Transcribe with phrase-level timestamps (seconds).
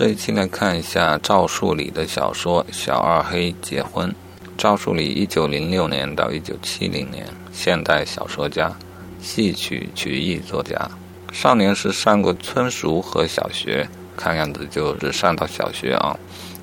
[0.00, 4.08] 这一期来看一下赵树理的小说《小二黑结婚》。
[4.56, 8.74] 赵树理，一九零六年到一九七零年，现代小说家、
[9.20, 10.90] 戏曲曲艺作家。
[11.32, 13.86] 少年时上过村塾和小学，
[14.16, 16.18] 看样子就是上到小学啊。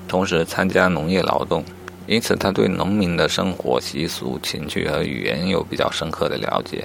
[0.08, 1.64] 同时参加农业劳动，
[2.08, 6.84] 因此他对农民的生活习俗、情趣和语言有比较深刻的了解。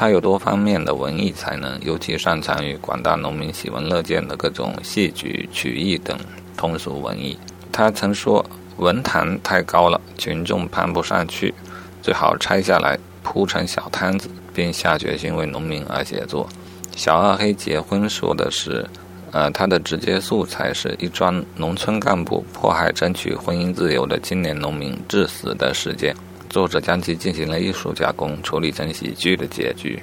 [0.00, 6.18] 他有多方面的文艺才能，尤其擅长于广大农民喜闻乐见的各种戏曲、曲艺等
[6.56, 7.38] 通俗文艺。
[7.70, 8.42] 他曾说
[8.80, 11.52] ：“文坛太高了，群众攀不上去，
[12.00, 16.48] 最好拆下来铺成小摊子。”并下决心为农民而写作。
[16.96, 18.88] 小二黑结婚说的是，
[19.32, 26.16] 呃，他的直接素材是一桩农村干部迫害争取婚姻自由的青年农民致死的事件。
[26.50, 30.02] 作者将其进行了艺术加工，处理成喜剧的结局，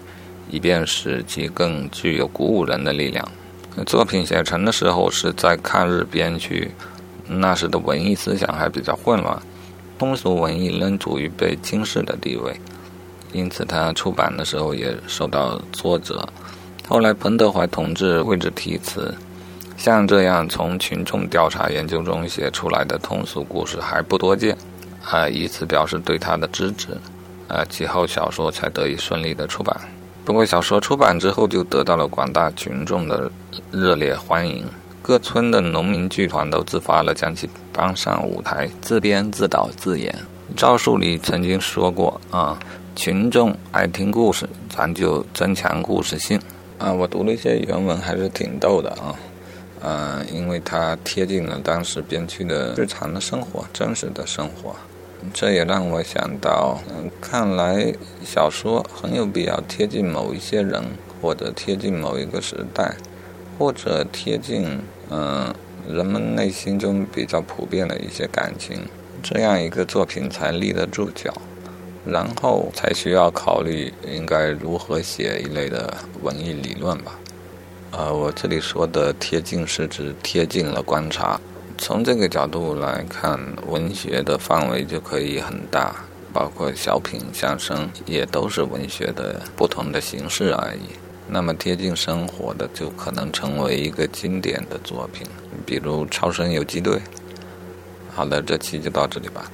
[0.50, 3.30] 以便使其更具有鼓舞人的力量。
[3.86, 6.72] 作品写成的时候是在抗日边区，
[7.28, 9.38] 那时的文艺思想还比较混乱，
[10.00, 12.58] 通俗文艺仍处于被轻视的地位，
[13.34, 16.28] 因此他出版的时候也受到挫折。
[16.88, 19.14] 后来彭德怀同志为之题词，
[19.76, 24.58] 像这样从群众调查研究中写出来的通俗故事还不多见。
[25.10, 26.90] 啊，以此表示对他的支持，
[27.48, 29.80] 啊，其后小说才得以顺利的出版。
[30.26, 33.32] 不过，小说出版之后就得到了广大群众的
[33.72, 34.66] 热烈欢迎，
[35.02, 40.14] 各村的农民剧团都自发了将其搬上舞台，自编自导自演。
[40.58, 42.60] 赵树理曾经说过啊，
[42.94, 46.38] 群众爱听故事，咱就增强故事性。
[46.78, 49.16] 啊，我读了一些原文，还是挺逗的啊。
[49.82, 54.76] 嗯，因为它贴近了当时边区的日常的生活，真实的生活。
[55.34, 60.84] 这也让我想到，嗯，看来小说很有必要贴近某一些人，
[61.22, 62.96] 或者贴近某一个时代，
[63.58, 65.54] 或者贴近嗯
[65.90, 68.88] 人们内心中比较普遍的一些感情，
[69.24, 71.34] 这样一个作品才立得住脚。
[72.10, 77.20] 然后才需要考虑应该如何写一类的文艺理论吧。
[77.92, 81.38] 呃，我这里说的贴近是指贴近了观察。
[81.78, 85.96] 从这个角度来看，文学的范围就可以很大，
[86.34, 90.96] 包括小品、相声，也都是文学的不同的形式而已。
[91.30, 95.26] 那么贴近生活的，就可能成为一个经典的作品，
[95.66, 96.96] 比如《超生游击队》。
[98.14, 99.50] 好的，这期就到这里吧。